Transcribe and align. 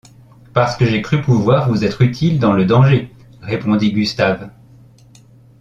Parce 0.53 0.77
que 0.77 0.85
j’ai 0.87 1.03
cru 1.03 1.21
pouvoir 1.21 1.69
vous 1.69 1.85
être 1.85 2.01
utile 2.01 2.39
dans 2.39 2.53
le 2.53 2.65
danger, 2.65 3.11
répondit 3.41 3.93
Gustave. 3.93 4.49